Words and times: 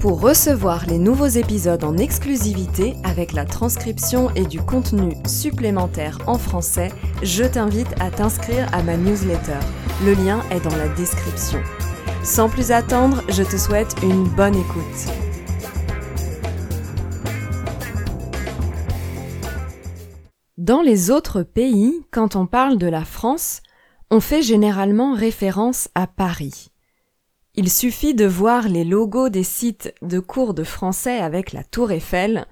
Pour 0.00 0.22
recevoir 0.22 0.86
les 0.86 0.96
nouveaux 0.96 1.26
épisodes 1.26 1.84
en 1.84 1.98
exclusivité 1.98 2.96
avec 3.04 3.34
la 3.34 3.44
transcription 3.44 4.30
et 4.34 4.46
du 4.46 4.58
contenu 4.58 5.12
supplémentaire 5.26 6.16
en 6.26 6.38
français, 6.38 6.88
je 7.22 7.44
t'invite 7.44 7.92
à 8.00 8.10
t'inscrire 8.10 8.66
à 8.72 8.82
ma 8.82 8.96
newsletter. 8.96 9.58
Le 10.02 10.14
lien 10.14 10.40
est 10.50 10.60
dans 10.60 10.74
la 10.74 10.88
description. 10.88 11.60
Sans 12.24 12.48
plus 12.48 12.70
attendre, 12.70 13.22
je 13.28 13.42
te 13.42 13.58
souhaite 13.58 13.94
une 14.02 14.24
bonne 14.24 14.54
écoute. 14.54 15.12
Dans 20.56 20.80
les 20.80 21.10
autres 21.10 21.42
pays, 21.42 22.06
quand 22.10 22.36
on 22.36 22.46
parle 22.46 22.78
de 22.78 22.86
la 22.86 23.04
France, 23.04 23.60
on 24.10 24.20
fait 24.20 24.40
généralement 24.40 25.12
référence 25.12 25.90
à 25.94 26.06
Paris. 26.06 26.69
Il 27.62 27.68
suffit 27.68 28.14
de 28.14 28.24
voir 28.24 28.70
les 28.70 28.84
logos 28.84 29.28
des 29.28 29.42
sites 29.42 29.92
de 30.00 30.18
cours 30.18 30.54
de 30.54 30.64
français 30.64 31.18
avec 31.18 31.52
la 31.52 31.62
tour 31.62 31.92
Eiffel 31.92 32.46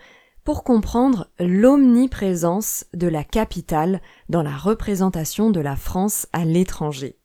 pour 0.45 0.65
comprendre 0.65 1.31
l'omniprésence 1.41 2.85
de 2.93 3.07
la 3.07 3.25
capitale 3.25 4.03
dans 4.29 4.43
la 4.43 4.55
représentation 4.55 5.49
de 5.49 5.61
la 5.61 5.77
France 5.77 6.27
à 6.35 6.45
l'étranger. 6.45 7.17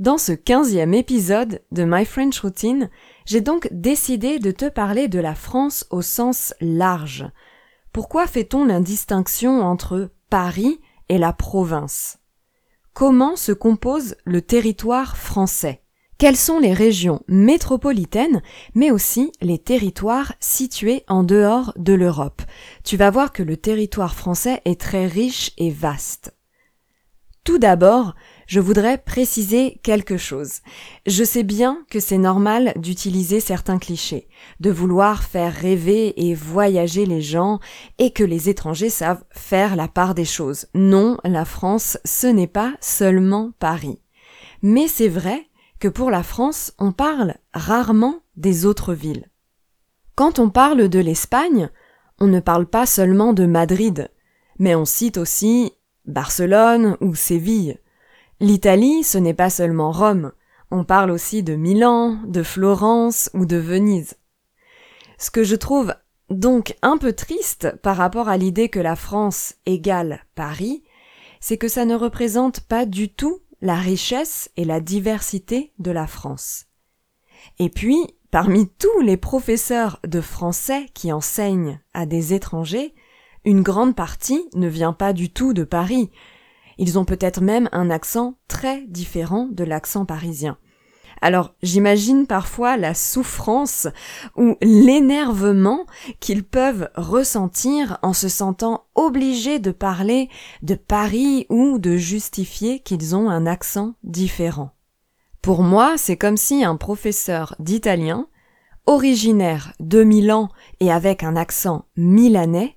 Dans 0.00 0.18
ce 0.18 0.32
quinzième 0.32 0.92
épisode 0.92 1.62
de 1.70 1.84
My 1.84 2.04
French 2.04 2.40
Routine, 2.40 2.90
j'ai 3.26 3.40
donc 3.40 3.68
décidé 3.70 4.40
de 4.40 4.50
te 4.50 4.68
parler 4.68 5.06
de 5.06 5.20
la 5.20 5.36
France 5.36 5.86
au 5.90 6.02
sens 6.02 6.52
large. 6.60 7.30
Pourquoi 7.92 8.26
fait-on 8.26 8.64
l'indistinction 8.64 9.60
entre 9.60 10.10
Paris 10.30 10.80
et 11.08 11.18
la 11.18 11.32
province? 11.32 12.18
Comment 12.92 13.36
se 13.36 13.52
compose 13.52 14.16
le 14.24 14.42
territoire 14.42 15.16
français? 15.16 15.84
Quelles 16.20 16.36
sont 16.36 16.58
les 16.58 16.74
régions 16.74 17.22
métropolitaines, 17.28 18.42
mais 18.74 18.90
aussi 18.90 19.32
les 19.40 19.56
territoires 19.56 20.34
situés 20.38 21.02
en 21.08 21.22
dehors 21.22 21.72
de 21.76 21.94
l'Europe? 21.94 22.42
Tu 22.84 22.98
vas 22.98 23.10
voir 23.10 23.32
que 23.32 23.42
le 23.42 23.56
territoire 23.56 24.14
français 24.14 24.60
est 24.66 24.78
très 24.78 25.06
riche 25.06 25.52
et 25.56 25.70
vaste. 25.70 26.36
Tout 27.42 27.56
d'abord, 27.56 28.14
je 28.46 28.60
voudrais 28.60 28.98
préciser 28.98 29.80
quelque 29.82 30.18
chose. 30.18 30.60
Je 31.06 31.24
sais 31.24 31.42
bien 31.42 31.78
que 31.88 32.00
c'est 32.00 32.18
normal 32.18 32.74
d'utiliser 32.76 33.40
certains 33.40 33.78
clichés, 33.78 34.28
de 34.60 34.70
vouloir 34.70 35.22
faire 35.22 35.54
rêver 35.54 36.28
et 36.28 36.34
voyager 36.34 37.06
les 37.06 37.22
gens, 37.22 37.60
et 37.96 38.10
que 38.10 38.24
les 38.24 38.50
étrangers 38.50 38.90
savent 38.90 39.24
faire 39.30 39.74
la 39.74 39.88
part 39.88 40.14
des 40.14 40.26
choses. 40.26 40.66
Non, 40.74 41.16
la 41.24 41.46
France, 41.46 41.96
ce 42.04 42.26
n'est 42.26 42.46
pas 42.46 42.74
seulement 42.82 43.52
Paris. 43.58 44.02
Mais 44.60 44.86
c'est 44.86 45.08
vrai 45.08 45.46
que 45.80 45.88
pour 45.88 46.10
la 46.10 46.22
France, 46.22 46.72
on 46.78 46.92
parle 46.92 47.34
rarement 47.52 48.20
des 48.36 48.66
autres 48.66 48.94
villes. 48.94 49.28
Quand 50.14 50.38
on 50.38 50.50
parle 50.50 50.88
de 50.88 50.98
l'Espagne, 50.98 51.70
on 52.20 52.26
ne 52.26 52.40
parle 52.40 52.66
pas 52.66 52.86
seulement 52.86 53.32
de 53.32 53.46
Madrid, 53.46 54.10
mais 54.58 54.74
on 54.74 54.84
cite 54.84 55.16
aussi 55.16 55.72
Barcelone 56.04 56.96
ou 57.00 57.14
Séville. 57.14 57.78
L'Italie, 58.40 59.02
ce 59.02 59.18
n'est 59.18 59.34
pas 59.34 59.50
seulement 59.50 59.90
Rome, 59.90 60.32
on 60.70 60.84
parle 60.84 61.10
aussi 61.10 61.42
de 61.42 61.54
Milan, 61.54 62.20
de 62.26 62.42
Florence 62.42 63.30
ou 63.34 63.46
de 63.46 63.56
Venise. 63.56 64.14
Ce 65.18 65.30
que 65.30 65.42
je 65.42 65.56
trouve 65.56 65.94
donc 66.28 66.76
un 66.82 66.96
peu 66.96 67.12
triste 67.12 67.74
par 67.82 67.96
rapport 67.96 68.28
à 68.28 68.36
l'idée 68.36 68.68
que 68.68 68.78
la 68.78 68.96
France 68.96 69.54
égale 69.66 70.24
Paris, 70.34 70.84
c'est 71.40 71.58
que 71.58 71.68
ça 71.68 71.84
ne 71.84 71.94
représente 71.94 72.60
pas 72.60 72.86
du 72.86 73.08
tout 73.08 73.40
la 73.60 73.76
richesse 73.76 74.50
et 74.56 74.64
la 74.64 74.80
diversité 74.80 75.72
de 75.78 75.90
la 75.90 76.06
France. 76.06 76.66
Et 77.58 77.68
puis, 77.68 77.98
parmi 78.30 78.68
tous 78.68 79.00
les 79.00 79.16
professeurs 79.16 80.00
de 80.06 80.20
français 80.20 80.86
qui 80.94 81.12
enseignent 81.12 81.80
à 81.94 82.06
des 82.06 82.34
étrangers, 82.34 82.94
une 83.44 83.62
grande 83.62 83.94
partie 83.94 84.44
ne 84.54 84.68
vient 84.68 84.92
pas 84.92 85.12
du 85.12 85.30
tout 85.30 85.52
de 85.52 85.64
Paris. 85.64 86.10
Ils 86.78 86.98
ont 86.98 87.04
peut-être 87.04 87.40
même 87.40 87.68
un 87.72 87.90
accent 87.90 88.38
très 88.48 88.86
différent 88.86 89.48
de 89.50 89.64
l'accent 89.64 90.04
parisien. 90.04 90.58
Alors 91.20 91.54
j'imagine 91.62 92.26
parfois 92.26 92.76
la 92.76 92.94
souffrance 92.94 93.86
ou 94.36 94.56
l'énervement 94.62 95.84
qu'ils 96.18 96.44
peuvent 96.44 96.88
ressentir 96.94 97.98
en 98.02 98.12
se 98.12 98.28
sentant 98.28 98.84
obligés 98.94 99.58
de 99.58 99.70
parler 99.70 100.28
de 100.62 100.74
Paris 100.74 101.46
ou 101.50 101.78
de 101.78 101.96
justifier 101.96 102.80
qu'ils 102.80 103.14
ont 103.14 103.28
un 103.28 103.46
accent 103.46 103.94
différent. 104.02 104.70
Pour 105.42 105.62
moi, 105.62 105.96
c'est 105.96 106.16
comme 106.16 106.36
si 106.36 106.64
un 106.64 106.76
professeur 106.76 107.54
d'italien, 107.58 108.26
originaire 108.86 109.72
de 109.80 110.04
Milan 110.04 110.48
et 110.80 110.90
avec 110.90 111.22
un 111.22 111.36
accent 111.36 111.86
milanais, 111.96 112.76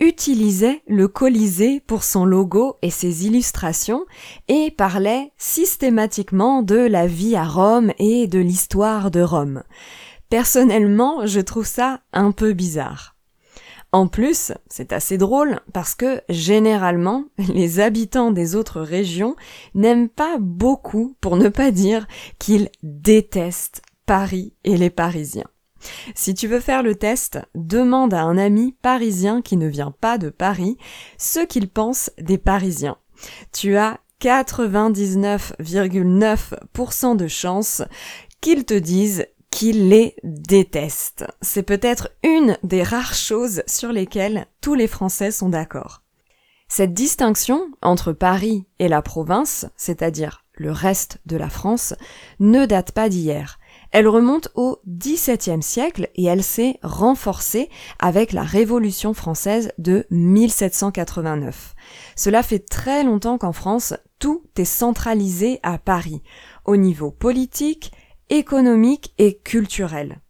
utilisait 0.00 0.82
le 0.86 1.08
Colisée 1.08 1.80
pour 1.80 2.04
son 2.04 2.24
logo 2.24 2.76
et 2.82 2.90
ses 2.90 3.26
illustrations 3.26 4.04
et 4.48 4.70
parlait 4.70 5.32
systématiquement 5.36 6.62
de 6.62 6.76
la 6.76 7.06
vie 7.06 7.36
à 7.36 7.44
Rome 7.44 7.92
et 7.98 8.26
de 8.26 8.38
l'histoire 8.38 9.10
de 9.10 9.20
Rome. 9.20 9.62
Personnellement, 10.30 11.26
je 11.26 11.40
trouve 11.40 11.66
ça 11.66 12.00
un 12.12 12.32
peu 12.32 12.52
bizarre. 12.52 13.16
En 13.90 14.06
plus, 14.06 14.52
c'est 14.68 14.92
assez 14.92 15.16
drôle 15.16 15.60
parce 15.72 15.94
que 15.94 16.20
généralement, 16.28 17.24
les 17.38 17.80
habitants 17.80 18.30
des 18.30 18.54
autres 18.54 18.80
régions 18.80 19.34
n'aiment 19.74 20.10
pas 20.10 20.36
beaucoup, 20.38 21.16
pour 21.20 21.36
ne 21.36 21.48
pas 21.48 21.70
dire 21.70 22.06
qu'ils 22.38 22.68
détestent 22.82 23.82
Paris 24.04 24.52
et 24.64 24.76
les 24.76 24.90
Parisiens. 24.90 25.48
Si 26.14 26.34
tu 26.34 26.48
veux 26.48 26.60
faire 26.60 26.82
le 26.82 26.94
test, 26.94 27.38
demande 27.54 28.14
à 28.14 28.22
un 28.22 28.38
ami 28.38 28.74
parisien 28.82 29.42
qui 29.42 29.56
ne 29.56 29.68
vient 29.68 29.94
pas 30.00 30.18
de 30.18 30.30
Paris 30.30 30.76
ce 31.16 31.40
qu'il 31.40 31.68
pense 31.68 32.10
des 32.18 32.38
Parisiens. 32.38 32.98
Tu 33.52 33.76
as 33.76 33.98
99,9% 34.20 37.16
de 37.16 37.28
chances 37.28 37.82
qu'ils 38.40 38.64
te 38.64 38.74
disent 38.74 39.26
qu'ils 39.50 39.88
les 39.88 40.16
détestent. 40.24 41.24
C'est 41.40 41.62
peut-être 41.62 42.10
une 42.22 42.58
des 42.62 42.82
rares 42.82 43.14
choses 43.14 43.62
sur 43.66 43.92
lesquelles 43.92 44.46
tous 44.60 44.74
les 44.74 44.88
Français 44.88 45.30
sont 45.30 45.48
d'accord. 45.48 46.02
Cette 46.68 46.92
distinction 46.92 47.70
entre 47.80 48.12
Paris 48.12 48.66
et 48.78 48.88
la 48.88 49.00
province, 49.00 49.66
c'est-à-dire 49.76 50.44
le 50.54 50.70
reste 50.70 51.18
de 51.24 51.36
la 51.36 51.48
France, 51.48 51.94
ne 52.40 52.66
date 52.66 52.92
pas 52.92 53.08
d'hier. 53.08 53.58
Elle 53.90 54.08
remonte 54.08 54.48
au 54.54 54.78
XVIIe 54.86 55.62
siècle 55.62 56.10
et 56.14 56.24
elle 56.24 56.42
s'est 56.42 56.78
renforcée 56.82 57.70
avec 57.98 58.32
la 58.32 58.42
Révolution 58.42 59.14
française 59.14 59.72
de 59.78 60.06
1789. 60.10 61.74
Cela 62.14 62.42
fait 62.42 62.58
très 62.58 63.02
longtemps 63.02 63.38
qu'en 63.38 63.52
France, 63.52 63.94
tout 64.18 64.42
est 64.56 64.64
centralisé 64.64 65.60
à 65.62 65.78
Paris, 65.78 66.22
au 66.64 66.76
niveau 66.76 67.10
politique, 67.10 67.92
économique 68.28 69.14
et 69.18 69.38
culturel. 69.38 70.20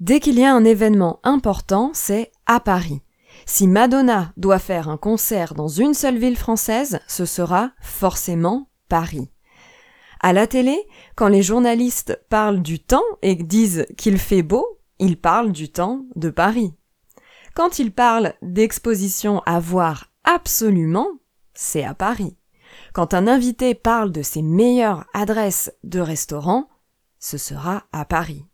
Dès 0.00 0.20
qu'il 0.20 0.38
y 0.38 0.44
a 0.44 0.54
un 0.54 0.64
événement 0.64 1.20
important, 1.22 1.92
c'est 1.94 2.32
à 2.44 2.60
Paris. 2.60 3.00
Si 3.46 3.66
Madonna 3.66 4.32
doit 4.36 4.58
faire 4.58 4.88
un 4.88 4.96
concert 4.98 5.54
dans 5.54 5.68
une 5.68 5.94
seule 5.94 6.18
ville 6.18 6.36
française, 6.36 7.00
ce 7.06 7.24
sera 7.24 7.70
forcément 7.80 8.68
Paris. 8.88 9.30
À 10.26 10.32
la 10.32 10.48
télé, 10.48 10.76
quand 11.14 11.28
les 11.28 11.44
journalistes 11.44 12.20
parlent 12.28 12.60
du 12.60 12.80
temps 12.80 13.04
et 13.22 13.36
disent 13.36 13.86
qu'il 13.96 14.18
fait 14.18 14.42
beau, 14.42 14.80
ils 14.98 15.20
parlent 15.20 15.52
du 15.52 15.70
temps 15.70 16.04
de 16.16 16.30
Paris. 16.30 16.74
Quand 17.54 17.78
ils 17.78 17.92
parlent 17.92 18.34
d'expositions 18.42 19.40
à 19.46 19.60
voir 19.60 20.10
absolument, 20.24 21.06
c'est 21.54 21.84
à 21.84 21.94
Paris. 21.94 22.36
Quand 22.92 23.14
un 23.14 23.28
invité 23.28 23.76
parle 23.76 24.10
de 24.10 24.22
ses 24.22 24.42
meilleures 24.42 25.04
adresses 25.14 25.72
de 25.84 26.00
restaurants, 26.00 26.68
ce 27.20 27.38
sera 27.38 27.84
à 27.92 28.04
Paris. 28.04 28.44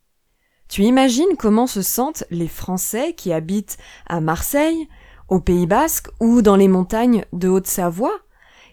Tu 0.69 0.83
imagines 0.83 1.35
comment 1.39 1.65
se 1.65 1.81
sentent 1.81 2.23
les 2.29 2.49
Français 2.49 3.15
qui 3.15 3.33
habitent 3.33 3.79
à 4.05 4.21
Marseille, 4.21 4.87
au 5.27 5.39
Pays 5.39 5.65
basque 5.65 6.09
ou 6.19 6.43
dans 6.43 6.55
les 6.55 6.67
montagnes 6.67 7.25
de 7.33 7.47
Haute-Savoie? 7.47 8.19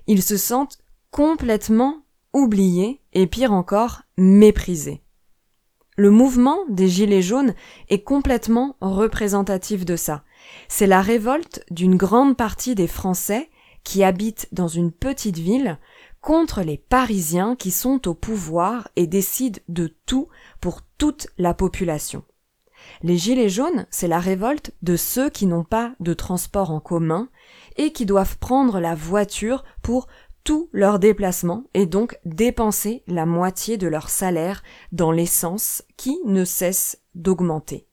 Ils 0.06 0.22
se 0.22 0.36
sentent 0.36 0.76
complètement 1.10 2.04
oublié 2.32 3.00
et 3.12 3.26
pire 3.26 3.52
encore, 3.52 4.02
méprisé. 4.16 5.02
Le 5.96 6.10
mouvement 6.10 6.58
des 6.68 6.88
Gilets 6.88 7.22
jaunes 7.22 7.54
est 7.88 8.02
complètement 8.02 8.76
représentatif 8.80 9.84
de 9.84 9.96
ça. 9.96 10.24
C'est 10.68 10.86
la 10.86 11.02
révolte 11.02 11.64
d'une 11.70 11.96
grande 11.96 12.36
partie 12.36 12.74
des 12.74 12.86
Français 12.86 13.50
qui 13.84 14.04
habitent 14.04 14.48
dans 14.52 14.68
une 14.68 14.92
petite 14.92 15.38
ville 15.38 15.78
contre 16.20 16.62
les 16.62 16.78
Parisiens 16.78 17.56
qui 17.56 17.70
sont 17.70 18.08
au 18.08 18.14
pouvoir 18.14 18.88
et 18.96 19.06
décident 19.06 19.60
de 19.68 19.94
tout 20.06 20.28
pour 20.60 20.80
toute 20.98 21.28
la 21.38 21.54
population. 21.54 22.24
Les 23.02 23.16
Gilets 23.16 23.48
jaunes, 23.48 23.86
c'est 23.90 24.08
la 24.08 24.20
révolte 24.20 24.72
de 24.82 24.96
ceux 24.96 25.30
qui 25.30 25.46
n'ont 25.46 25.64
pas 25.64 25.92
de 26.00 26.14
transport 26.14 26.70
en 26.70 26.80
commun 26.80 27.28
et 27.76 27.92
qui 27.92 28.06
doivent 28.06 28.38
prendre 28.38 28.80
la 28.80 28.94
voiture 28.94 29.64
pour 29.82 30.08
tous 30.44 30.68
leurs 30.72 30.98
déplacements 30.98 31.64
et 31.74 31.86
donc 31.86 32.18
dépenser 32.24 33.02
la 33.06 33.26
moitié 33.26 33.76
de 33.76 33.86
leur 33.86 34.08
salaire 34.08 34.62
dans 34.92 35.12
l'essence 35.12 35.82
qui 35.96 36.18
ne 36.24 36.44
cesse 36.44 37.00
d'augmenter. 37.14 37.86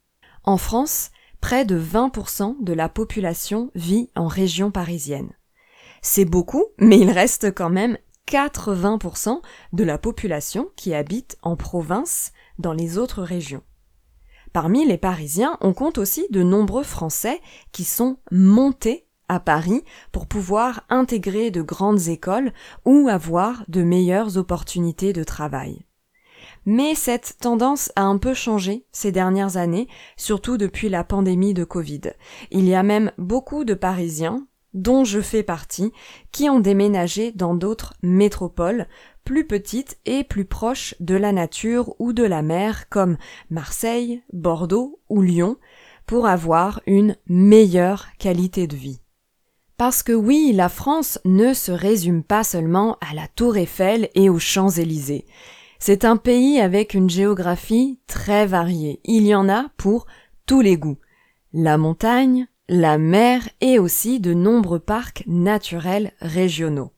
En 0.43 0.57
France, 0.57 1.11
près 1.41 1.65
de 1.65 1.79
20% 1.79 2.63
de 2.63 2.73
la 2.73 2.89
population 2.89 3.71
vit 3.75 4.09
en 4.15 4.27
région 4.27 4.71
parisienne. 4.71 5.31
C'est 6.01 6.25
beaucoup, 6.25 6.65
mais 6.77 6.99
il 6.99 7.11
reste 7.11 7.53
quand 7.53 7.69
même 7.69 7.97
80% 8.27 9.41
de 9.73 9.83
la 9.83 9.97
population 9.97 10.69
qui 10.75 10.93
habite 10.93 11.37
en 11.41 11.55
province 11.55 12.31
dans 12.59 12.73
les 12.73 12.97
autres 12.97 13.23
régions. 13.23 13.63
Parmi 14.53 14.85
les 14.85 14.97
Parisiens, 14.97 15.57
on 15.61 15.73
compte 15.73 15.97
aussi 15.97 16.25
de 16.31 16.43
nombreux 16.43 16.83
Français 16.83 17.41
qui 17.71 17.83
sont 17.83 18.17
montés 18.31 19.06
à 19.29 19.39
Paris 19.39 19.83
pour 20.11 20.27
pouvoir 20.27 20.83
intégrer 20.89 21.51
de 21.51 21.61
grandes 21.61 22.07
écoles 22.07 22.51
ou 22.85 23.09
avoir 23.09 23.63
de 23.67 23.83
meilleures 23.83 24.37
opportunités 24.37 25.13
de 25.13 25.23
travail. 25.23 25.85
Mais 26.65 26.95
cette 26.95 27.37
tendance 27.39 27.91
a 27.95 28.03
un 28.03 28.17
peu 28.17 28.33
changé 28.33 28.85
ces 28.91 29.11
dernières 29.11 29.57
années, 29.57 29.87
surtout 30.17 30.57
depuis 30.57 30.89
la 30.89 31.03
pandémie 31.03 31.53
de 31.53 31.63
Covid. 31.63 32.01
Il 32.51 32.65
y 32.65 32.75
a 32.75 32.83
même 32.83 33.11
beaucoup 33.17 33.63
de 33.63 33.73
Parisiens, 33.73 34.45
dont 34.73 35.05
je 35.05 35.21
fais 35.21 35.43
partie, 35.43 35.91
qui 36.31 36.49
ont 36.49 36.59
déménagé 36.59 37.31
dans 37.31 37.55
d'autres 37.55 37.93
métropoles, 38.03 38.87
plus 39.23 39.47
petites 39.47 39.97
et 40.05 40.23
plus 40.23 40.45
proches 40.45 40.95
de 40.99 41.15
la 41.15 41.31
nature 41.31 41.95
ou 41.99 42.13
de 42.13 42.23
la 42.23 42.41
mer, 42.41 42.89
comme 42.89 43.17
Marseille, 43.49 44.21
Bordeaux 44.33 44.99
ou 45.09 45.21
Lyon, 45.21 45.57
pour 46.05 46.27
avoir 46.27 46.81
une 46.85 47.15
meilleure 47.27 48.07
qualité 48.17 48.67
de 48.67 48.75
vie. 48.75 49.01
Parce 49.77 50.01
que 50.01 50.11
oui, 50.11 50.53
la 50.55 50.69
France 50.69 51.19
ne 51.23 51.53
se 51.53 51.71
résume 51.71 52.23
pas 52.23 52.43
seulement 52.43 52.97
à 52.99 53.13
la 53.13 53.27
Tour 53.27 53.57
Eiffel 53.57 54.09
et 54.15 54.27
aux 54.27 54.39
Champs-Élysées. 54.39 55.27
C'est 55.77 56.03
un 56.03 56.17
pays 56.17 56.59
avec 56.59 56.95
une 56.95 57.11
géographie 57.11 57.99
très 58.07 58.47
variée. 58.47 58.99
Il 59.03 59.27
y 59.27 59.35
en 59.35 59.47
a 59.47 59.69
pour 59.77 60.07
tous 60.47 60.61
les 60.61 60.77
goûts. 60.77 60.97
La 61.53 61.77
montagne, 61.77 62.47
la 62.67 62.97
mer 62.97 63.47
et 63.61 63.77
aussi 63.77 64.19
de 64.19 64.33
nombreux 64.33 64.79
parcs 64.79 65.23
naturels 65.27 66.11
régionaux. 66.21 66.91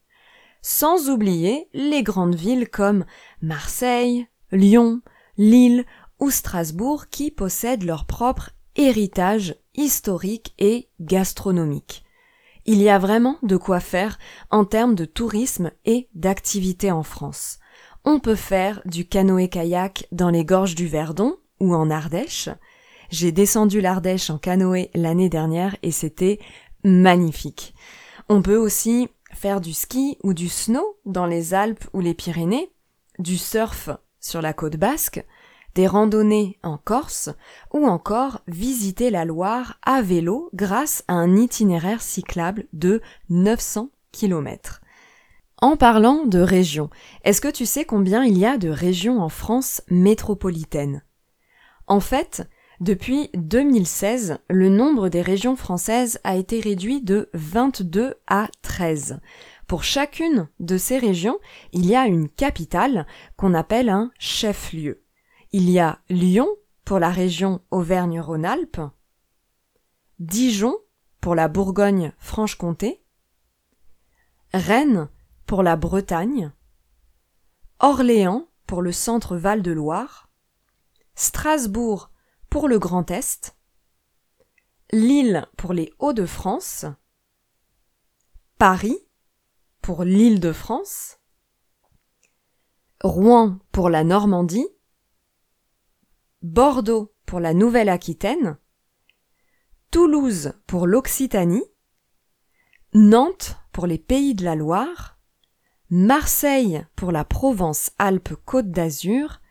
Sans 0.62 1.10
oublier 1.10 1.68
les 1.74 2.02
grandes 2.02 2.36
villes 2.36 2.70
comme 2.70 3.04
Marseille, 3.42 4.28
Lyon, 4.54 5.02
Lille 5.38 5.86
ou 6.22 6.32
Strasbourg 6.32 7.08
qui 7.10 7.30
possèdent 7.30 7.84
leur 7.84 8.06
propre 8.06 8.52
héritage 8.78 9.56
historique 9.76 10.54
et 10.60 10.88
gastronomique. 11.02 12.06
Il 12.72 12.84
y 12.84 12.90
a 12.90 13.00
vraiment 13.00 13.40
de 13.42 13.58
quoi 13.58 13.80
faire 13.80 14.20
en 14.52 14.64
termes 14.64 14.94
de 14.94 15.06
tourisme 15.06 15.72
et 15.86 16.08
d'activité 16.14 16.92
en 16.92 17.02
France. 17.02 17.58
On 18.06 18.20
peut 18.20 18.36
faire 18.36 18.84
du 18.86 19.08
canoë-kayak 19.08 20.06
dans 20.12 20.30
les 20.30 20.46
gorges 20.46 20.76
du 20.76 20.86
Verdon 20.86 21.36
ou 21.60 21.74
en 21.74 21.90
Ardèche, 21.90 22.48
j'ai 23.10 23.32
descendu 23.32 23.82
l'Ardèche 23.82 24.30
en 24.30 24.38
canoë 24.38 24.92
l'année 24.94 25.30
dernière 25.30 25.78
et 25.82 25.90
c'était 25.90 26.38
magnifique. 26.84 27.74
On 28.30 28.44
peut 28.44 28.58
aussi 28.58 29.10
faire 29.34 29.62
du 29.62 29.74
ski 29.74 30.20
ou 30.22 30.36
du 30.36 30.48
snow 30.48 31.00
dans 31.08 31.26
les 31.26 31.56
Alpes 31.56 31.86
ou 31.94 32.02
les 32.02 32.14
Pyrénées, 32.14 32.72
du 33.18 33.40
surf 33.40 33.90
sur 34.20 34.44
la 34.44 34.54
côte 34.54 34.78
basque, 34.78 35.26
des 35.76 35.88
randonnées 35.88 36.58
en 36.64 36.78
Corse 36.78 37.30
ou 37.74 37.86
encore 37.86 38.42
visiter 38.48 39.10
la 39.10 39.26
Loire 39.26 39.80
à 39.84 40.02
vélo 40.02 40.50
grâce 40.54 41.04
à 41.08 41.14
un 41.14 41.36
itinéraire 41.36 42.02
cyclable 42.02 42.66
de 42.74 43.02
900 43.30 43.90
km. 44.12 44.82
En 45.62 45.76
parlant 45.76 46.26
de 46.26 46.40
régions, 46.40 46.90
est-ce 47.24 47.42
que 47.42 47.52
tu 47.52 47.66
sais 47.66 47.84
combien 47.84 48.24
il 48.24 48.38
y 48.38 48.46
a 48.46 48.58
de 48.58 48.70
régions 48.70 49.22
en 49.22 49.30
France 49.30 49.82
métropolitaine? 49.90 51.04
En 51.88 52.00
fait, 52.00 52.48
depuis 52.80 53.30
2016, 53.34 54.38
le 54.50 54.70
nombre 54.70 55.10
des 55.10 55.22
régions 55.22 55.58
françaises 55.58 56.22
a 56.24 56.38
été 56.38 56.62
réduit 56.62 57.02
de 57.02 57.30
22 57.34 58.16
à 58.28 58.48
13. 58.62 59.20
Pour 59.68 59.84
chacune 59.84 60.48
de 60.62 60.78
ces 60.78 60.98
régions, 60.98 61.40
il 61.74 61.86
y 61.86 61.96
a 61.96 62.06
une 62.06 62.30
capitale 62.30 63.06
qu'on 63.36 63.54
appelle 63.54 63.90
un 63.90 64.12
chef-lieu. 64.18 65.04
Il 65.52 65.68
y 65.68 65.80
a 65.80 66.00
Lyon 66.10 66.48
pour 66.86 67.00
la 67.00 67.10
région 67.10 67.64
Auvergne-Rhône-Alpes, 67.72 68.82
Dijon 70.20 70.78
pour 71.22 71.34
la 71.34 71.48
Bourgogne-Franche-Comté, 71.48 73.04
Rennes 74.54 75.10
pour 75.48 75.64
la 75.64 75.76
Bretagne, 75.76 76.52
Orléans 77.80 78.48
pour 78.68 78.84
le 78.84 78.92
centre 78.92 79.38
Val-de-Loire, 79.38 80.30
Strasbourg 81.16 82.12
pour 82.52 82.68
le 82.68 82.78
Grand 82.78 83.10
Est, 83.10 83.58
Lille 84.92 85.48
pour 85.58 85.74
les 85.74 85.92
Hauts-de-France, 85.98 86.86
Paris 88.60 89.00
pour 89.82 90.04
l'Île 90.04 90.42
de 90.42 90.52
France, 90.52 91.18
Rouen 93.04 93.58
pour 93.72 93.90
la 93.90 94.04
Normandie, 94.04 94.68
Bordeaux 96.42 97.14
pour 97.26 97.42
la 97.42 97.54
Nouvelle-Aquitaine, 97.54 98.58
Toulouse 99.92 100.54
pour 100.68 100.88
l'Occitanie, 100.88 101.66
Nantes 102.94 103.58
pour 103.74 103.88
les 103.88 103.98
Pays 103.98 104.36
de 104.36 104.46
la 104.46 104.56
Loire, 104.56 105.18
Marseille 105.90 106.86
pour 106.96 107.12
la 107.12 107.26
Provence-Alpes-Côte 107.26 108.72
d'Azur 108.72 109.42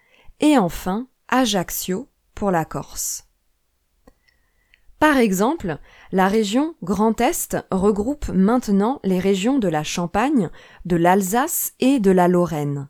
et 0.40 0.56
enfin 0.56 1.08
Ajaccio 1.28 2.08
pour 2.34 2.50
la 2.50 2.64
Corse. 2.64 3.28
Par 4.98 5.18
exemple, 5.18 5.80
la 6.10 6.26
région 6.26 6.74
Grand 6.82 7.20
Est 7.20 7.58
regroupe 7.70 8.28
maintenant 8.28 8.98
les 9.04 9.18
régions 9.18 9.58
de 9.58 9.68
la 9.68 9.84
Champagne, 9.84 10.48
de 10.86 10.96
l'Alsace 10.96 11.74
et 11.80 12.00
de 12.00 12.10
la 12.10 12.28
Lorraine. 12.28 12.88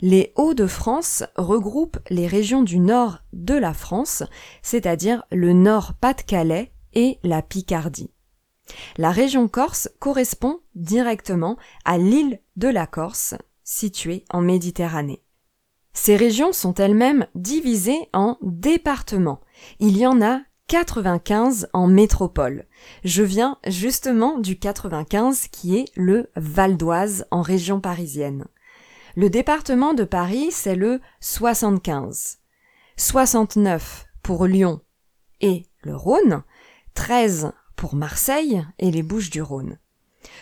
Les 0.00 0.32
Hauts-de-France 0.36 1.24
regroupent 1.36 1.98
les 2.10 2.26
régions 2.26 2.62
du 2.62 2.78
nord 2.78 3.18
de 3.32 3.54
la 3.54 3.74
France, 3.74 4.22
c'est-à-dire 4.62 5.24
le 5.30 5.52
Nord-Pas-de-Calais 5.52 6.72
et 6.94 7.18
la 7.22 7.42
Picardie. 7.42 8.10
La 8.96 9.10
région 9.10 9.48
Corse 9.48 9.88
correspond 9.98 10.60
directement 10.74 11.56
à 11.84 11.98
l'île 11.98 12.40
de 12.56 12.68
la 12.68 12.86
Corse, 12.86 13.34
située 13.64 14.24
en 14.30 14.40
Méditerranée. 14.40 15.22
Ces 15.92 16.16
régions 16.16 16.52
sont 16.52 16.74
elles-mêmes 16.74 17.26
divisées 17.34 18.08
en 18.12 18.38
départements. 18.40 19.40
Il 19.78 19.98
y 19.98 20.06
en 20.06 20.22
a 20.22 20.40
95 20.68 21.68
en 21.74 21.86
métropole. 21.86 22.64
Je 23.04 23.22
viens 23.22 23.58
justement 23.66 24.38
du 24.38 24.58
95 24.58 25.48
qui 25.48 25.76
est 25.76 25.84
le 25.96 26.30
Val 26.34 26.78
d'Oise 26.78 27.26
en 27.30 27.42
région 27.42 27.80
parisienne. 27.80 28.46
Le 29.14 29.28
département 29.28 29.92
de 29.92 30.04
Paris, 30.04 30.48
c'est 30.50 30.74
le 30.74 30.98
75. 31.20 32.38
69 32.96 34.06
pour 34.22 34.46
Lyon 34.46 34.80
et 35.42 35.66
le 35.82 35.94
Rhône, 35.94 36.44
13 36.94 37.52
pour 37.76 37.94
Marseille 37.94 38.64
et 38.78 38.90
les 38.90 39.02
Bouches 39.02 39.28
du 39.28 39.42
Rhône. 39.42 39.78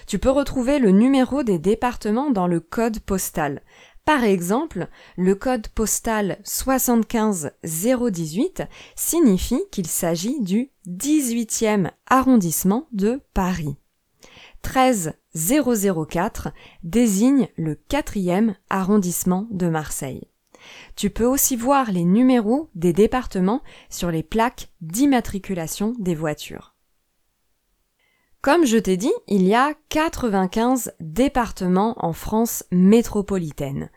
Tu 0.07 0.21
peux 0.21 0.31
retrouver 0.31 0.79
le 0.79 0.93
numéro 0.93 1.43
des 1.43 1.59
départements 1.59 2.31
dans 2.31 2.47
le 2.47 2.61
code 2.61 3.01
postal. 3.01 3.63
Par 4.05 4.23
exemple, 4.23 4.87
le 5.17 5.35
code 5.35 5.67
postal 5.69 6.39
75018 6.45 8.63
signifie 8.95 9.65
qu'il 9.73 9.89
s'agit 9.89 10.39
du 10.41 10.71
18e 10.87 11.91
arrondissement 12.09 12.87
de 12.93 13.21
Paris. 13.35 13.80
13004 14.63 16.49
désigne 16.83 17.49
le 17.57 17.75
4e 17.75 18.55
arrondissement 18.69 19.47
de 19.51 19.69
Marseille. 19.69 20.29
Tu 20.97 21.11
peux 21.11 21.25
aussi 21.25 21.57
voir 21.57 21.91
les 21.91 22.05
numéros 22.05 22.71
des 22.75 22.93
départements 22.93 23.63
sur 23.89 24.11
les 24.11 24.23
plaques 24.23 24.69
d'immatriculation 24.81 25.95
des 25.99 26.15
voitures. 26.15 26.75
Comme 28.43 28.65
je 28.65 28.79
t'ai 28.79 28.97
dit, 28.97 29.13
il 29.29 29.43
y 29.43 29.55
a 29.55 29.75
95 29.91 30.95
départements 31.01 31.95
en 31.99 32.15
France 32.15 32.65
métropolitaine. 32.71 33.91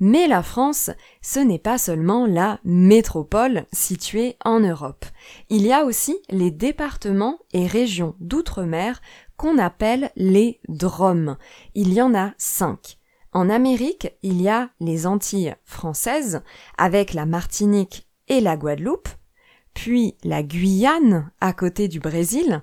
Mais 0.00 0.28
la 0.28 0.42
France, 0.42 0.90
ce 1.22 1.40
n'est 1.40 1.58
pas 1.58 1.78
seulement 1.78 2.26
la 2.26 2.60
métropole 2.64 3.64
située 3.72 4.36
en 4.44 4.60
Europe. 4.60 5.04
Il 5.48 5.66
y 5.66 5.72
a 5.72 5.84
aussi 5.84 6.16
les 6.30 6.50
départements 6.50 7.38
et 7.52 7.66
régions 7.66 8.14
d'outre-mer 8.20 9.00
qu'on 9.36 9.58
appelle 9.58 10.10
les 10.16 10.60
DROM. 10.68 11.36
Il 11.74 11.92
y 11.92 12.02
en 12.02 12.14
a 12.14 12.32
cinq. 12.38 12.98
En 13.32 13.50
Amérique, 13.50 14.16
il 14.22 14.40
y 14.40 14.48
a 14.48 14.70
les 14.80 15.06
Antilles 15.06 15.54
françaises, 15.64 16.42
avec 16.76 17.12
la 17.12 17.26
Martinique 17.26 18.08
et 18.28 18.40
la 18.40 18.56
Guadeloupe, 18.56 19.08
puis 19.74 20.16
la 20.24 20.42
Guyane 20.42 21.30
à 21.40 21.52
côté 21.52 21.88
du 21.88 22.00
Brésil, 22.00 22.62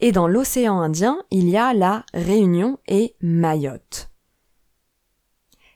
et 0.00 0.12
dans 0.12 0.26
l'océan 0.26 0.80
Indien, 0.80 1.22
il 1.30 1.48
y 1.48 1.56
a 1.56 1.72
la 1.72 2.04
Réunion 2.12 2.78
et 2.88 3.14
Mayotte. 3.20 4.11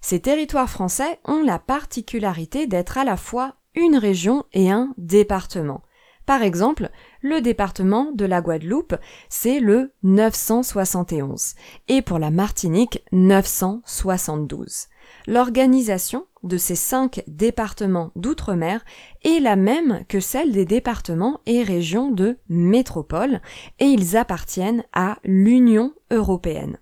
Ces 0.08 0.20
territoires 0.20 0.70
français 0.70 1.18
ont 1.25 1.42
la 1.42 1.58
particularité 1.58 2.68
d'être 2.68 2.96
à 2.96 3.02
la 3.02 3.16
fois 3.16 3.56
une 3.75 3.96
région 3.96 4.44
et 4.52 4.70
un 4.70 4.94
département. 4.98 5.82
Par 6.26 6.42
exemple, 6.42 6.90
le 7.22 7.40
département 7.40 8.12
de 8.12 8.25
la 8.25 8.40
Guadeloupe, 8.40 8.94
c'est 9.28 9.58
le 9.58 9.94
971 10.04 11.56
et 11.88 12.02
pour 12.02 12.20
la 12.20 12.30
Martinique 12.30 13.02
972. 13.10 14.86
L'organisation 15.26 16.28
de 16.44 16.56
ces 16.56 16.76
cinq 16.76 17.25
départements 17.26 18.12
d'outre-mer 18.14 18.84
est 19.25 19.40
la 19.40 19.56
même 19.56 20.04
que 20.08 20.20
celle 20.20 20.52
des 20.52 20.66
départements 20.66 21.40
et 21.46 21.64
régions 21.64 22.12
de 22.12 22.38
métropole 22.48 23.40
et 23.80 23.86
ils 23.86 24.16
appartiennent 24.16 24.84
à 24.92 25.18
l'Union 25.25 25.94
européenne. 26.12 26.78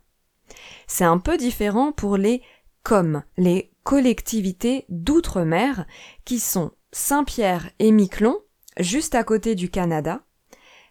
C'est 0.86 1.04
un 1.04 1.18
peu 1.18 1.38
différent 1.38 1.92
pour 1.92 2.16
les 2.16 2.42
COM, 2.84 3.22
les 3.38 3.72
collectivités 3.82 4.84
d'outre-mer, 4.90 5.86
qui 6.24 6.38
sont 6.38 6.70
Saint-Pierre 6.92 7.70
et 7.78 7.90
Miquelon, 7.90 8.38
juste 8.78 9.14
à 9.14 9.24
côté 9.24 9.54
du 9.54 9.70
Canada, 9.70 10.20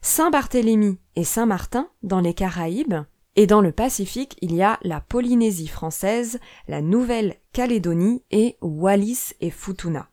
Saint-Barthélemy 0.02 0.98
et 1.16 1.24
Saint-Martin 1.24 1.88
dans 2.02 2.20
les 2.20 2.34
Caraïbes, 2.34 2.96
et 3.36 3.48
dans 3.48 3.62
le 3.62 3.72
Pacifique, 3.72 4.38
il 4.42 4.54
y 4.54 4.62
a 4.62 4.80
la 4.84 5.02
Polynésie 5.02 5.68
française, 5.68 6.40
la 6.68 6.82
Nouvelle-Calédonie 6.82 8.24
et 8.32 8.58
Wallis 8.62 9.34
et 9.40 9.50
Futuna. 9.50 10.10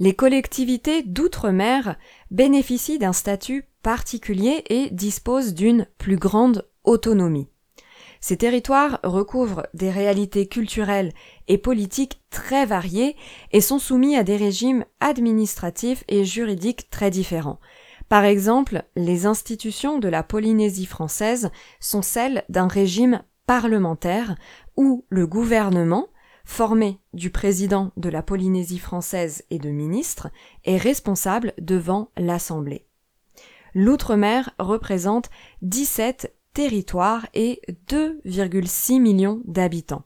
Les 0.00 0.14
collectivités 0.14 1.02
d'outre-mer 1.02 1.96
bénéficient 2.30 2.98
d'un 2.98 3.12
statut 3.12 3.68
particulier 3.82 4.64
et 4.68 4.90
disposent 4.90 5.54
d'une 5.54 5.86
plus 5.98 6.16
grande 6.16 6.68
autonomie. 6.84 7.48
Ces 8.20 8.36
territoires 8.36 9.00
recouvrent 9.04 9.66
des 9.74 9.90
réalités 9.90 10.46
culturelles 10.46 11.12
et 11.46 11.58
politiques 11.58 12.20
très 12.30 12.66
variées 12.66 13.16
et 13.52 13.60
sont 13.60 13.78
soumis 13.78 14.16
à 14.16 14.24
des 14.24 14.36
régimes 14.36 14.84
administratifs 15.00 16.04
et 16.08 16.24
juridiques 16.24 16.90
très 16.90 17.10
différents. 17.10 17.60
Par 18.08 18.24
exemple, 18.24 18.84
les 18.96 19.26
institutions 19.26 19.98
de 19.98 20.08
la 20.08 20.22
Polynésie 20.22 20.86
française 20.86 21.50
sont 21.78 22.02
celles 22.02 22.44
d'un 22.48 22.68
régime 22.68 23.22
parlementaire 23.46 24.34
où 24.76 25.04
le 25.10 25.26
gouvernement, 25.26 26.08
formé 26.44 26.98
du 27.12 27.30
président 27.30 27.92
de 27.96 28.08
la 28.08 28.22
Polynésie 28.22 28.78
française 28.78 29.44
et 29.50 29.58
de 29.58 29.70
ministres, 29.70 30.28
est 30.64 30.78
responsable 30.78 31.52
devant 31.58 32.10
l'Assemblée. 32.16 32.86
L'outre-mer 33.74 34.50
représente 34.58 35.28
17 35.62 36.34
territoires 36.58 37.24
et 37.34 37.60
2,6 37.88 39.00
millions 39.00 39.40
d'habitants. 39.44 40.02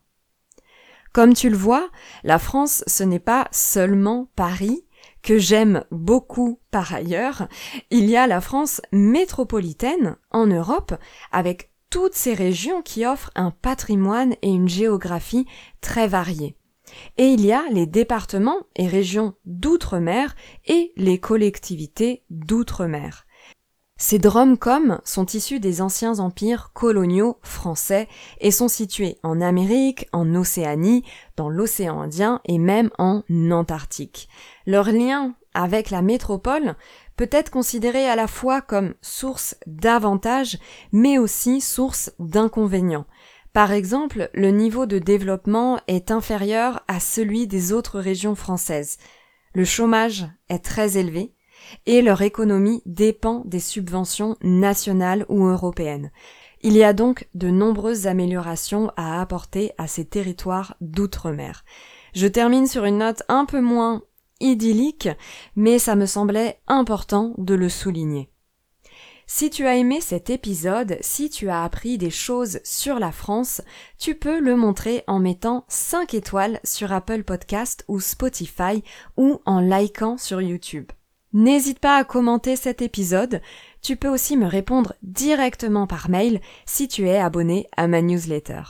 Comme 1.15 1.33
tu 1.33 1.49
le 1.49 1.57
vois, 1.57 1.89
la 2.25 2.39
France 2.39 2.85
ce 2.87 3.05
n'est 3.05 3.19
pas 3.19 3.49
seulement 3.53 4.29
Paris, 4.37 4.85
que 5.23 5.39
j'aime 5.39 5.85
beaucoup 5.91 6.61
par 6.71 6.93
ailleurs, 6.93 7.49
il 7.91 8.05
y 8.05 8.19
a 8.19 8.27
la 8.27 8.43
France 8.43 8.83
métropolitaine 8.93 10.19
en 10.31 10.47
Europe 10.47 10.93
avec 11.31 11.71
toutes 11.89 12.15
ces 12.15 12.35
régions 12.35 12.83
qui 12.83 13.07
offrent 13.07 13.31
un 13.35 13.51
patrimoine 13.51 14.35
et 14.43 14.51
une 14.51 14.69
géographie 14.69 15.47
très 15.81 16.07
variés. 16.07 16.55
Et 17.17 17.29
il 17.29 17.47
y 17.47 17.53
a 17.53 17.63
les 17.71 17.87
départements 17.87 18.67
et 18.77 18.87
régions 18.87 19.33
d'outre-mer 19.47 20.37
et 20.67 20.93
les 20.99 21.19
collectivités 21.19 22.25
d'outre-mer. 22.29 23.25
Ces 24.05 24.19
dromcoms 24.19 25.01
sont 25.05 25.27
issus 25.27 25.61
des 25.61 25.81
anciens 25.81 26.19
empires 26.19 26.73
coloniaux 26.75 27.39
français 27.41 28.09
et 28.41 28.51
sont 28.51 28.67
situés 28.67 29.17
en 29.23 29.41
Amérique, 29.41 30.09
en 30.13 30.35
Océanie, 30.35 31.05
dans 31.37 31.49
l'océan 31.49 32.01
Indien 32.01 32.41
et 32.45 32.59
même 32.59 32.91
en 32.99 33.23
Antarctique. 33.31 34.29
Leur 34.67 34.91
lien 34.91 35.37
avec 35.55 35.91
la 35.91 36.03
métropole 36.03 36.75
peut 37.15 37.29
être 37.31 37.51
considéré 37.51 38.09
à 38.09 38.17
la 38.17 38.27
fois 38.27 38.61
comme 38.61 38.95
source 39.03 39.55
d'avantages 39.69 40.59
mais 40.91 41.19
aussi 41.19 41.61
source 41.61 42.11
d'inconvénients. 42.19 43.07
Par 43.53 43.71
exemple, 43.71 44.31
le 44.35 44.51
niveau 44.51 44.85
de 44.85 44.99
développement 44.99 45.79
est 45.87 46.11
inférieur 46.11 46.83
à 46.89 46.99
celui 46.99 47.47
des 47.47 47.73
autres 47.73 48.01
régions 48.01 48.35
françaises. 48.35 48.99
Le 49.55 49.65
chômage 49.65 50.27
est 50.49 50.65
très 50.65 50.99
élevé, 50.99 51.37
et 51.87 52.03
leur 52.03 52.23
économie 52.23 52.83
dépend 52.87 53.43
des 53.45 53.61
subventions 53.61 54.37
nationales 54.43 55.27
ou 55.29 55.47
européennes. 55.47 56.11
Il 56.63 56.77
y 56.77 56.85
a 56.85 56.93
donc 56.93 57.29
de 57.35 57.51
nombreuses 57.51 58.07
améliorations 58.07 58.93
à 58.97 59.21
apporter 59.21 59.73
à 59.79 59.89
ces 59.89 60.05
territoires 60.05 60.77
d'outre-mer. 60.81 61.65
Je 62.15 62.27
termine 62.27 62.67
sur 62.67 62.85
une 62.85 62.99
note 62.99 63.23
un 63.29 63.45
peu 63.47 63.61
moins 63.61 64.03
idyllique, 64.41 65.09
mais 65.57 65.79
ça 65.79 65.97
me 65.97 66.07
semblait 66.07 66.61
important 66.69 67.35
de 67.39 67.55
le 67.55 67.69
souligner. 67.69 68.31
Si 69.27 69.51
tu 69.51 69.67
as 69.67 69.77
aimé 69.77 70.01
cet 70.01 70.31
épisode, 70.31 70.99
si 71.01 71.31
tu 71.31 71.49
as 71.49 71.63
appris 71.63 71.97
des 71.97 72.11
choses 72.11 72.61
sur 72.65 72.99
la 72.99 73.13
France, 73.13 73.63
tu 73.99 74.15
peux 74.15 74.41
le 74.41 74.57
montrer 74.57 75.05
en 75.07 75.21
mettant 75.21 75.65
5 75.69 76.13
étoiles 76.15 76.61
sur 76.65 76.93
Apple 76.93 77.23
Podcast 77.23 77.85
ou 77.89 77.99
Spotify 77.99 78.85
ou 79.17 79.41
en 79.47 79.61
likant 79.61 80.19
sur 80.19 80.43
YouTube. 80.43 80.93
N'hésite 81.33 81.79
pas 81.79 81.97
à 81.97 82.05
commenter 82.05 82.57
cet 82.57 82.83
épisode. 82.83 83.41
Tu 83.81 83.97
peux 83.97 84.09
aussi 84.09 84.37
me 84.37 84.47
répondre 84.47 84.93
directement 85.03 85.87
par 85.87 86.11
mail 86.11 86.41
si 86.67 86.89
tu 86.89 87.09
es 87.09 87.19
abonné 87.19 87.67
à 87.77 87.89
ma 87.89 88.03
newsletter. 88.03 88.63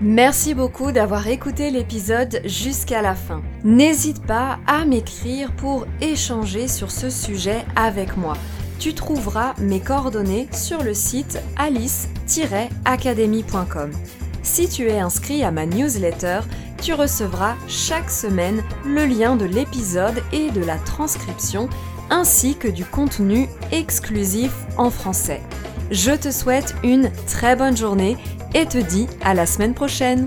Merci 0.00 0.54
beaucoup 0.54 0.92
d'avoir 0.92 1.26
écouté 1.26 1.70
l'épisode 1.70 2.40
jusqu'à 2.44 3.02
la 3.02 3.14
fin. 3.14 3.42
N'hésite 3.64 4.24
pas 4.24 4.58
à 4.66 4.84
m'écrire 4.84 5.54
pour 5.56 5.86
échanger 6.00 6.68
sur 6.68 6.90
ce 6.90 7.10
sujet 7.10 7.64
avec 7.76 8.16
moi. 8.16 8.34
Tu 8.78 8.94
trouveras 8.94 9.54
mes 9.58 9.80
coordonnées 9.80 10.48
sur 10.52 10.82
le 10.82 10.94
site 10.94 11.38
alice-academy.com. 11.56 13.90
Si 14.42 14.68
tu 14.68 14.88
es 14.88 14.98
inscrit 14.98 15.44
à 15.44 15.50
ma 15.50 15.66
newsletter, 15.66 16.40
tu 16.80 16.94
recevras 16.94 17.56
chaque 17.68 18.10
semaine 18.10 18.62
le 18.86 19.04
lien 19.04 19.36
de 19.36 19.44
l'épisode 19.44 20.22
et 20.32 20.50
de 20.50 20.64
la 20.64 20.76
transcription 20.78 21.68
ainsi 22.08 22.56
que 22.56 22.68
du 22.68 22.84
contenu 22.84 23.48
exclusif 23.70 24.52
en 24.76 24.90
français. 24.90 25.42
Je 25.90 26.12
te 26.12 26.30
souhaite 26.30 26.74
une 26.82 27.10
très 27.26 27.54
bonne 27.54 27.76
journée 27.76 28.16
et 28.54 28.66
te 28.66 28.78
dis 28.78 29.06
à 29.22 29.34
la 29.34 29.46
semaine 29.46 29.74
prochaine 29.74 30.24